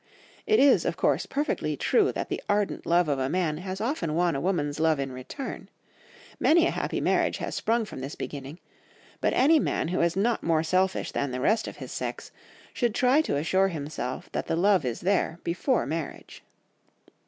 It 0.47 0.57
is, 0.59 0.83
of 0.83 0.97
course, 0.97 1.27
perfectly 1.27 1.77
true 1.77 2.11
that 2.13 2.27
the 2.27 2.41
ardent 2.49 2.87
love 2.87 3.07
of 3.07 3.19
a 3.19 3.29
man 3.29 3.57
has 3.57 3.79
often 3.79 4.15
won 4.15 4.35
a 4.35 4.41
woman's 4.41 4.79
love 4.79 4.99
in 4.99 5.11
return; 5.11 5.69
many 6.39 6.65
a 6.65 6.71
happy 6.71 6.99
marriage 6.99 7.37
has 7.37 7.53
sprung 7.53 7.85
from 7.85 7.99
this 8.01 8.15
beginning; 8.15 8.57
but 9.19 9.31
any 9.33 9.59
man 9.59 9.89
who 9.89 10.01
is 10.01 10.15
not 10.15 10.41
more 10.41 10.63
selfish 10.63 11.11
than 11.11 11.29
the 11.29 11.39
rest 11.39 11.67
of 11.67 11.77
his 11.77 11.91
sex, 11.91 12.31
should 12.73 12.95
try 12.95 13.21
to 13.21 13.35
assure 13.37 13.67
himself 13.67 14.27
that 14.31 14.47
the 14.47 14.55
love 14.55 14.85
is 14.85 15.01
there 15.01 15.37
before 15.43 15.85
marriage. 15.85 16.41